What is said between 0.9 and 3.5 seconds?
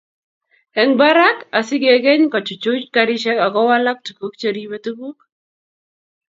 barak asigegany kechuchuch karishek